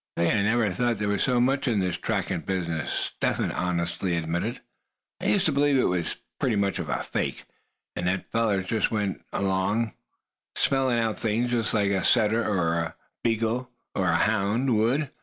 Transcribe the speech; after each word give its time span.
"Say, 0.17 0.31
I 0.31 0.41
never 0.41 0.71
thought 0.71 0.97
there 0.97 1.09
was 1.09 1.21
so 1.21 1.39
much 1.39 1.67
in 1.67 1.77
this 1.79 1.95
trackin' 1.95 2.41
business," 2.41 2.91
Step 2.91 3.35
Hen 3.35 3.51
honestly 3.51 4.17
admitted. 4.17 4.59
"I 5.19 5.27
used 5.27 5.45
to 5.45 5.51
believe 5.51 5.77
it 5.77 5.83
was 5.83 6.17
pretty 6.39 6.55
much 6.55 6.79
of 6.79 6.89
a 6.89 7.03
fake, 7.03 7.43
and 7.95 8.07
that 8.07 8.31
fellers 8.31 8.65
just 8.65 8.89
kind 8.89 9.17
of 9.17 9.17
went 9.19 9.25
along, 9.31 9.93
smellin' 10.55 10.97
out 10.97 11.19
things, 11.19 11.71
like 11.75 11.91
a 11.91 12.03
setter 12.03 12.43
or 12.43 12.95
a 13.95 14.17
hound 14.17 14.75
would. 14.75 15.11